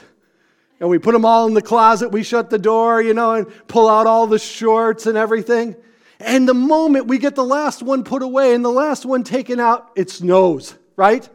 [0.81, 2.11] And we put them all in the closet.
[2.11, 5.77] We shut the door, you know, and pull out all the shorts and everything.
[6.24, 9.58] And the moment we get the last one put away and the last one taken
[9.58, 11.28] out, it snows, right?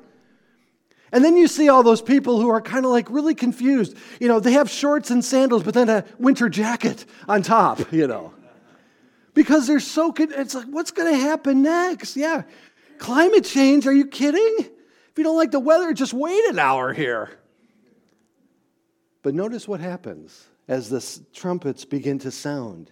[1.11, 3.95] And then you see all those people who are kind of like really confused.
[4.19, 8.07] You know, they have shorts and sandals, but then a winter jacket on top, you
[8.07, 8.33] know.
[9.33, 12.17] Because they're so, it's like, what's going to happen next?
[12.17, 12.43] Yeah.
[12.97, 14.55] Climate change, are you kidding?
[14.59, 17.29] If you don't like the weather, just wait an hour here.
[19.21, 22.91] But notice what happens as the trumpets begin to sound.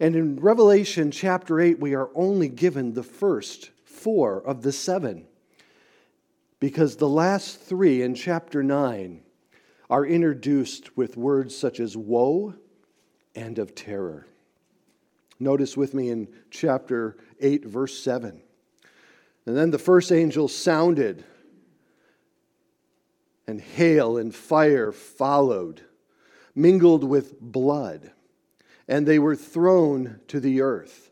[0.00, 5.26] And in Revelation chapter 8, we are only given the first four of the seven
[6.58, 9.20] because the last three in chapter 9
[9.90, 12.54] are introduced with words such as woe
[13.34, 14.26] and of terror.
[15.38, 18.40] Notice with me in chapter 8, verse 7.
[19.44, 21.24] And then the first angel sounded,
[23.46, 25.82] and hail and fire followed,
[26.54, 28.12] mingled with blood,
[28.90, 31.10] and they were thrown to the earth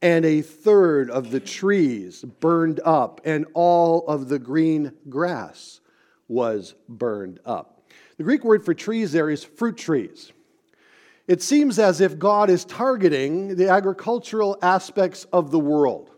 [0.00, 5.80] and a third of the trees burned up, and all of the green grass
[6.28, 7.82] was burned up.
[8.16, 10.32] The Greek word for trees there is fruit trees.
[11.26, 16.10] It seems as if God is targeting the agricultural aspects of the world.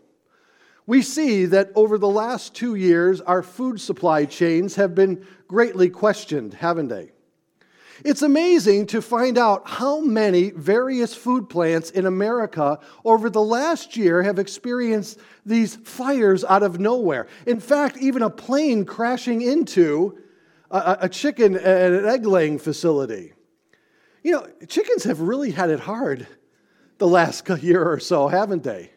[0.85, 5.89] We see that over the last two years, our food supply chains have been greatly
[5.89, 7.11] questioned, haven't they?
[8.03, 13.95] It's amazing to find out how many various food plants in America over the last
[13.95, 17.27] year have experienced these fires out of nowhere.
[17.45, 20.17] In fact, even a plane crashing into
[20.71, 23.33] a, a chicken and an egg laying facility.
[24.23, 26.27] You know, chickens have really had it hard
[26.97, 28.91] the last year or so, haven't they?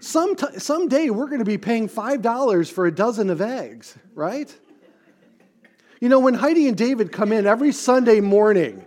[0.00, 4.54] Some t- someday we're going to be paying $5 for a dozen of eggs, right?
[6.04, 8.84] You know, when Heidi and David come in every Sunday morning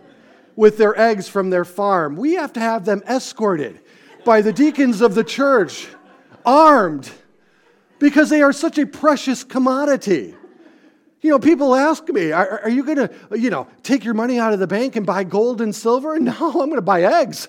[0.55, 3.79] with their eggs from their farm, we have to have them escorted
[4.23, 5.87] by the deacons of the church,
[6.45, 7.09] armed,
[7.97, 10.35] because they are such a precious commodity.
[11.21, 14.37] You know, people ask me, are, are you going to, you know, take your money
[14.37, 16.19] out of the bank and buy gold and silver?
[16.19, 17.47] No, I'm going to buy eggs.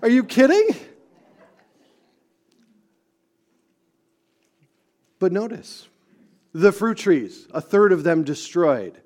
[0.00, 0.66] Are you kidding?
[5.18, 5.88] But notice,
[6.54, 9.00] the fruit trees, a third of them destroyed.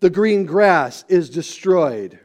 [0.00, 2.18] The green grass is destroyed.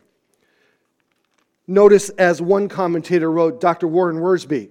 [1.67, 3.87] Notice, as one commentator wrote, Dr.
[3.87, 4.69] Warren Wiersbe,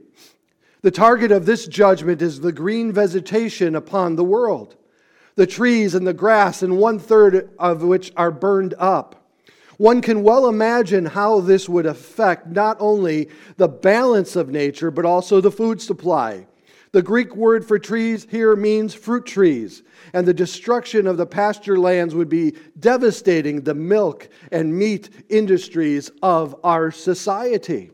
[0.80, 4.76] the target of this judgment is the green vegetation upon the world,
[5.34, 9.28] the trees and the grass, and one third of which are burned up.
[9.76, 15.04] One can well imagine how this would affect not only the balance of nature, but
[15.04, 16.46] also the food supply.
[16.94, 19.82] The Greek word for trees here means fruit trees,
[20.12, 26.12] and the destruction of the pasture lands would be devastating the milk and meat industries
[26.22, 27.90] of our society.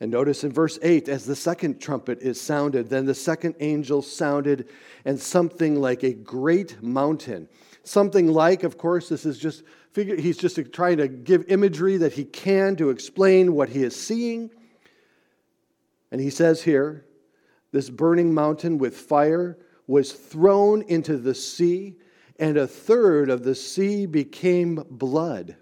[0.00, 4.02] And notice in verse 8, as the second trumpet is sounded, then the second angel
[4.02, 4.68] sounded,
[5.04, 7.48] and something like a great mountain.
[7.84, 9.62] Something like, of course, this is just,
[9.92, 13.94] figure, he's just trying to give imagery that he can to explain what he is
[13.94, 14.50] seeing.
[16.10, 17.05] And he says here,
[17.72, 21.96] this burning mountain with fire was thrown into the sea,
[22.38, 25.56] and a third of the sea became blood.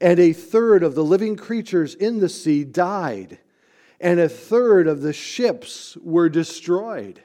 [0.00, 3.38] And a third of the living creatures in the sea died,
[4.00, 7.22] and a third of the ships were destroyed.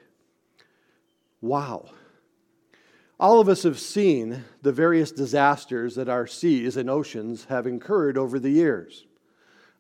[1.41, 1.89] Wow.
[3.19, 8.17] All of us have seen the various disasters that our seas and oceans have incurred
[8.17, 9.05] over the years.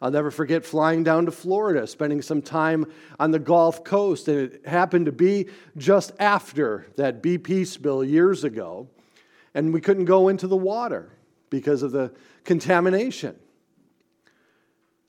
[0.01, 2.85] I'll never forget flying down to Florida, spending some time
[3.19, 8.43] on the Gulf Coast, and it happened to be just after that BP spill years
[8.43, 8.87] ago,
[9.53, 11.11] and we couldn't go into the water
[11.49, 12.11] because of the
[12.43, 13.35] contamination.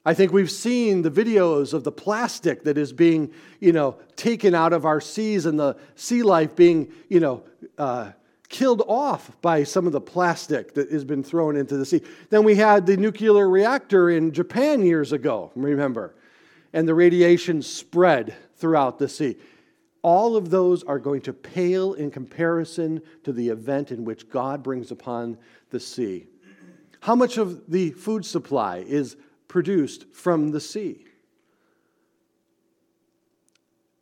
[0.05, 4.55] I think we've seen the videos of the plastic that is being, you know, taken
[4.55, 7.43] out of our seas and the sea life being, you know,
[7.77, 8.13] uh,
[8.49, 12.03] killed off by some of the plastic that has been thrown into the sea.
[12.31, 16.15] Then we had the nuclear reactor in Japan years ago, remember,
[16.73, 19.37] and the radiation spread throughout the sea.
[20.03, 24.63] All of those are going to pale in comparison to the event in which God
[24.63, 25.39] brings upon
[25.71, 26.29] the sea.
[27.01, 29.17] How much of the food supply is
[29.49, 31.05] produced from the sea?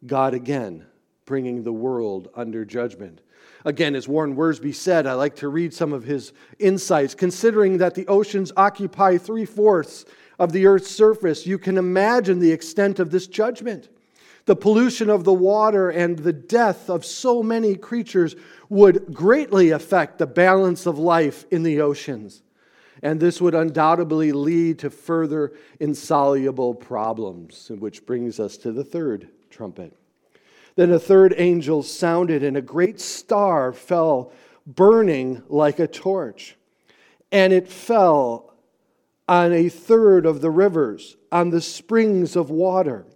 [0.06, 0.86] God again
[1.24, 3.20] bringing the world under judgment.
[3.64, 7.14] Again, as Warren Wiersbe said, I like to read some of his insights.
[7.14, 10.04] Considering that the oceans occupy three fourths
[10.38, 13.88] of the earth's surface, you can imagine the extent of this judgment.
[14.46, 18.36] The pollution of the water and the death of so many creatures
[18.68, 22.42] would greatly affect the balance of life in the oceans.
[23.02, 29.28] And this would undoubtedly lead to further insoluble problems, which brings us to the third
[29.50, 29.96] trumpet.
[30.76, 34.32] Then a third angel sounded, and a great star fell,
[34.66, 36.56] burning like a torch.
[37.30, 38.54] And it fell
[39.28, 43.06] on a third of the rivers, on the springs of water.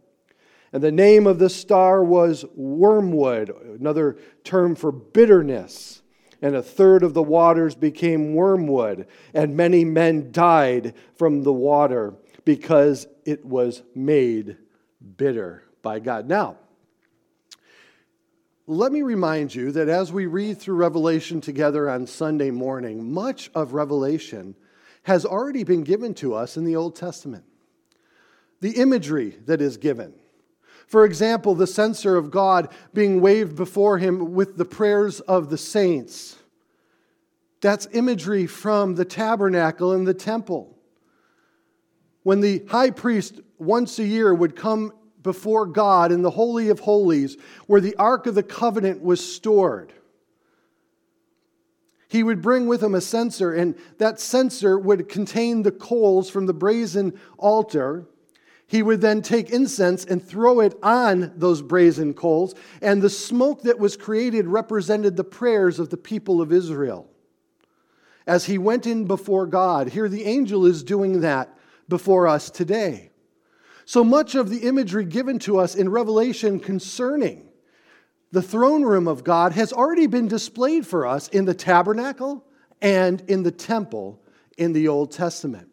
[0.72, 3.50] And the name of the star was wormwood,
[3.80, 6.02] another term for bitterness.
[6.40, 12.14] And a third of the waters became wormwood, and many men died from the water
[12.44, 14.56] because it was made
[15.16, 16.28] bitter by God.
[16.28, 16.56] Now,
[18.70, 23.50] let me remind you that as we read through Revelation together on Sunday morning, much
[23.54, 24.54] of Revelation
[25.04, 27.44] has already been given to us in the Old Testament.
[28.60, 30.12] The imagery that is given.
[30.86, 35.56] For example, the censer of God being waved before him with the prayers of the
[35.56, 36.36] saints.
[37.62, 40.76] That's imagery from the tabernacle and the temple.
[42.22, 44.92] When the high priest once a year would come
[45.28, 49.92] before God in the Holy of Holies, where the Ark of the Covenant was stored.
[52.08, 56.46] He would bring with him a censer, and that censer would contain the coals from
[56.46, 58.06] the brazen altar.
[58.66, 63.64] He would then take incense and throw it on those brazen coals, and the smoke
[63.64, 67.06] that was created represented the prayers of the people of Israel.
[68.26, 71.54] As he went in before God, here the angel is doing that
[71.86, 73.10] before us today.
[73.88, 77.48] So much of the imagery given to us in Revelation concerning
[78.32, 82.44] the throne room of God has already been displayed for us in the tabernacle
[82.82, 84.20] and in the temple
[84.58, 85.70] in the Old Testament.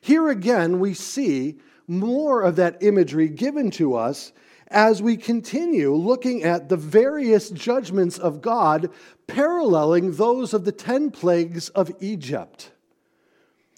[0.00, 4.32] Here again, we see more of that imagery given to us
[4.68, 8.88] as we continue looking at the various judgments of God
[9.26, 12.70] paralleling those of the 10 plagues of Egypt,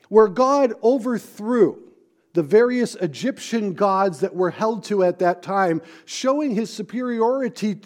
[0.09, 1.89] where God overthrew
[2.33, 7.81] the various Egyptian gods that were held to at that time, showing his superiority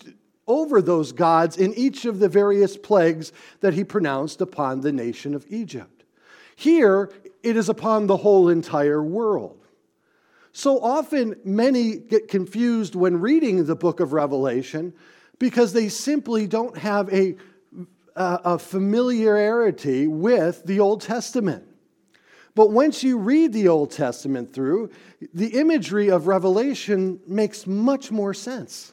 [0.47, 5.35] over those gods in each of the various plagues that he pronounced upon the nation
[5.35, 6.05] of Egypt.
[6.57, 7.11] Here,
[7.43, 9.59] it is upon the whole entire world.
[10.53, 14.93] So often, many get confused when reading the book of Revelation
[15.39, 17.37] because they simply don't have a,
[18.15, 21.65] a familiarity with the Old Testament.
[22.55, 24.91] But once you read the Old Testament through,
[25.33, 28.93] the imagery of Revelation makes much more sense.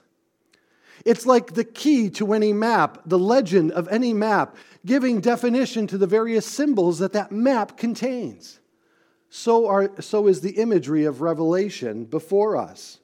[1.05, 4.55] It's like the key to any map, the legend of any map,
[4.85, 8.59] giving definition to the various symbols that that map contains.
[9.29, 12.99] So, are, so is the imagery of Revelation before us.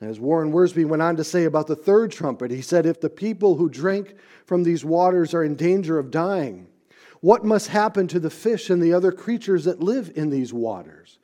[0.00, 3.08] As Warren Wiersbe went on to say about the third trumpet, he said, If the
[3.08, 6.66] people who drink from these waters are in danger of dying,
[7.22, 11.18] what must happen to the fish and the other creatures that live in these waters?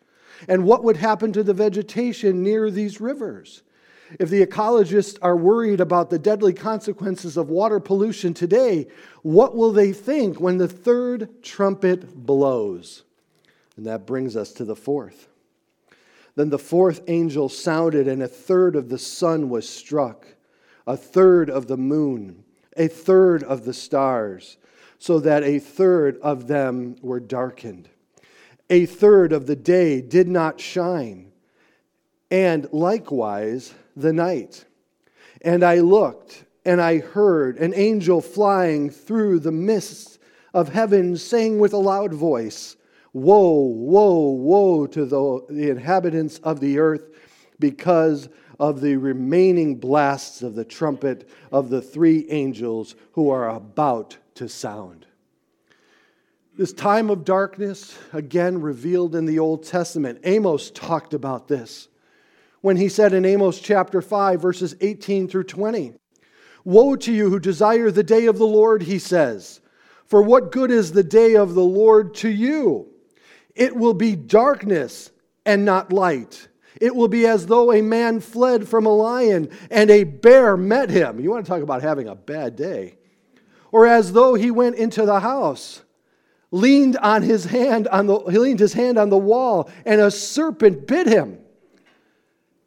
[0.48, 3.62] And what would happen to the vegetation near these rivers?
[4.18, 8.86] If the ecologists are worried about the deadly consequences of water pollution today,
[9.22, 13.02] what will they think when the third trumpet blows?
[13.76, 15.28] And that brings us to the fourth.
[16.36, 20.28] Then the fourth angel sounded, and a third of the sun was struck,
[20.86, 22.44] a third of the moon,
[22.76, 24.56] a third of the stars,
[24.98, 27.88] so that a third of them were darkened.
[28.70, 31.32] A third of the day did not shine,
[32.30, 34.64] and likewise the night.
[35.40, 40.18] And I looked, and I heard an angel flying through the mists
[40.52, 42.76] of heaven, saying with a loud voice,
[43.12, 47.08] Woe, woe, woe to the, the inhabitants of the earth
[47.58, 48.28] because
[48.60, 54.48] of the remaining blasts of the trumpet of the three angels who are about to
[54.48, 55.06] sound.
[56.56, 61.88] This time of darkness, again revealed in the Old Testament, Amos talked about this
[62.60, 65.94] when he said in Amos chapter 5, verses 18 through 20,
[66.64, 69.60] Woe to you who desire the day of the Lord, he says,
[70.06, 72.88] for what good is the day of the Lord to you?
[73.54, 75.10] It will be darkness
[75.44, 76.48] and not light.
[76.80, 80.90] It will be as though a man fled from a lion and a bear met
[80.90, 81.20] him.
[81.20, 82.97] You want to talk about having a bad day.
[83.72, 85.82] Or as though he went into the house,
[86.50, 90.10] leaned on his hand on the he leaned his hand on the wall and a
[90.10, 91.38] serpent bit him.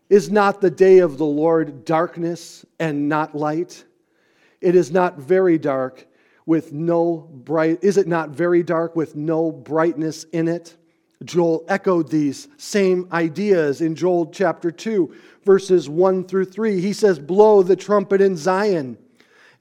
[0.10, 3.86] Is not the day of the Lord darkness and not light?
[4.60, 6.06] It is not very dark
[6.46, 10.76] with no bright is it not very dark with no brightness in it?
[11.24, 15.14] Joel echoed these same ideas in Joel chapter 2,
[15.46, 16.82] verses 1 through 3.
[16.82, 18.98] He says, Blow the trumpet in Zion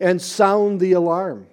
[0.00, 1.46] and sound the alarm.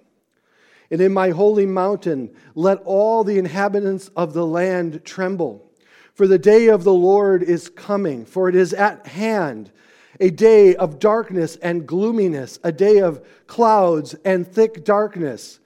[0.90, 5.70] And in my holy mountain, let all the inhabitants of the land tremble.
[6.14, 9.72] For the day of the Lord is coming, for it is at hand
[10.20, 15.60] a day of darkness and gloominess, a day of clouds and thick darkness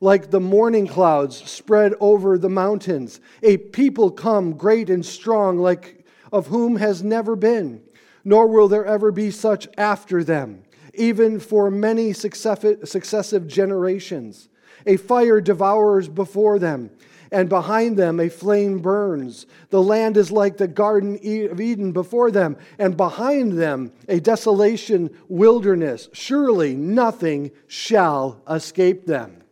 [0.00, 3.20] like the morning clouds spread over the mountains.
[3.42, 7.82] A people come great and strong, like of whom has never been,
[8.24, 10.62] nor will there ever be such after them,
[10.98, 14.48] even for many successive generations.
[14.86, 16.90] A fire devours before them,
[17.30, 19.46] and behind them a flame burns.
[19.70, 21.16] The land is like the Garden
[21.50, 26.08] of Eden before them, and behind them a desolation wilderness.
[26.12, 29.42] Surely nothing shall escape them.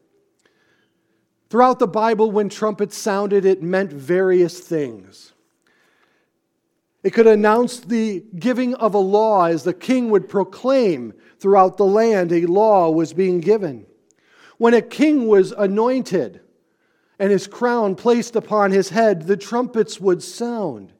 [1.51, 5.33] Throughout the Bible, when trumpets sounded, it meant various things.
[7.03, 11.87] It could announce the giving of a law as the king would proclaim throughout the
[11.87, 13.87] land a law was being given.
[14.59, 16.41] When a king was anointed
[17.18, 20.93] and his crown placed upon his head, the trumpets would sound.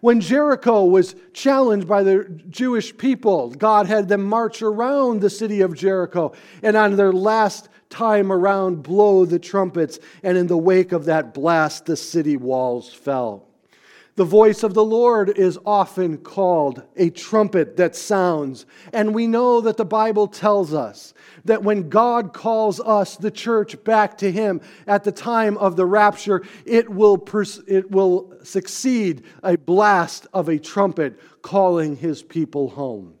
[0.00, 5.60] When Jericho was challenged by the Jewish people, God had them march around the city
[5.60, 6.32] of Jericho.
[6.62, 11.34] And on their last time around blow the trumpets, and in the wake of that
[11.34, 13.49] blast, the city walls fell.
[14.20, 18.66] The voice of the Lord is often called a trumpet that sounds.
[18.92, 21.14] And we know that the Bible tells us
[21.46, 25.86] that when God calls us, the church, back to Him at the time of the
[25.86, 32.68] rapture, it will, pers- it will succeed a blast of a trumpet calling His people
[32.68, 33.14] home.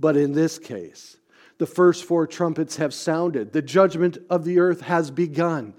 [0.00, 1.18] But in this case,
[1.58, 3.52] the first four trumpets have sounded.
[3.52, 5.74] The judgment of the earth has begun.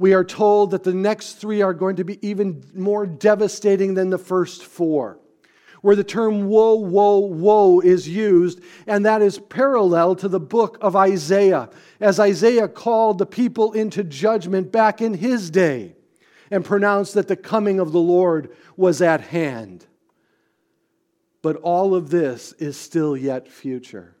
[0.00, 4.08] We are told that the next three are going to be even more devastating than
[4.08, 5.18] the first four,
[5.82, 10.78] where the term woe, woe, woe is used, and that is parallel to the book
[10.80, 11.68] of Isaiah,
[12.00, 15.96] as Isaiah called the people into judgment back in his day
[16.50, 19.84] and pronounced that the coming of the Lord was at hand.
[21.42, 24.16] But all of this is still yet future.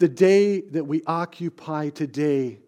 [0.00, 2.58] The day that we occupy today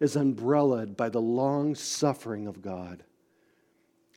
[0.00, 3.04] is umbrellaed by the long suffering of God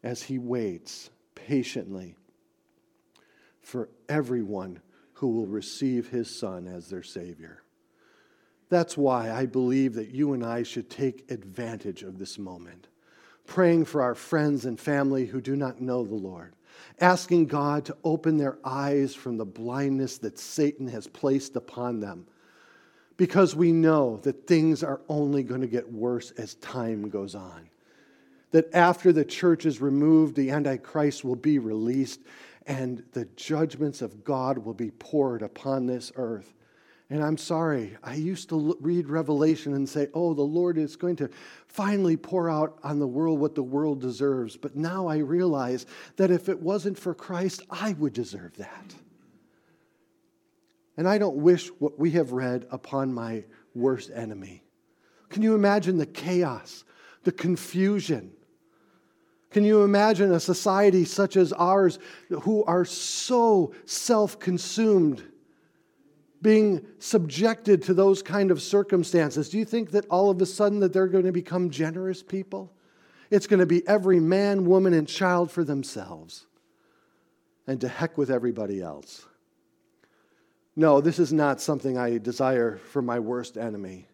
[0.02, 2.16] as He waits patiently
[3.62, 4.82] for everyone
[5.14, 7.62] who will receive His Son as their Savior.
[8.70, 12.88] That's why I believe that you and I should take advantage of this moment,
[13.46, 16.56] praying for our friends and family who do not know the Lord,
[17.00, 22.26] asking God to open their eyes from the blindness that Satan has placed upon them
[23.18, 27.70] because we know that things are only going to get worse as time goes on.
[28.52, 32.22] That after the church is removed, the Antichrist will be released,
[32.68, 36.54] and the judgments of God will be poured upon this earth.
[37.10, 41.16] And I'm sorry, I used to read Revelation and say, oh, the Lord is going
[41.18, 41.30] to
[41.68, 44.58] finally pour out on the world what the world deserves.
[44.58, 45.86] But now I realize
[46.16, 48.96] that if it wasn't for Christ, I would deserve that.
[50.98, 54.64] And I don't wish what we have read upon my worst enemy.
[55.30, 56.84] Can you imagine the chaos,
[57.24, 58.32] the confusion?
[59.50, 65.24] Can you imagine a society such as ours who are so self consumed?
[66.44, 70.82] being subjected to those kind of circumstances do you think that all of a sudden
[70.82, 72.72] that they're going to become generous people
[73.32, 76.46] it's going to be every man woman and child for themselves
[77.66, 79.26] and to heck with everybody else
[80.76, 84.08] no this is not something i desire for my worst enemy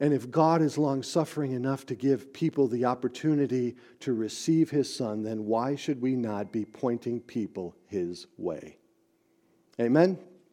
[0.00, 4.92] and if God is long suffering enough to give people the opportunity to receive his
[4.92, 8.78] son, then why should we not be pointing people his way?
[9.78, 10.18] Amen?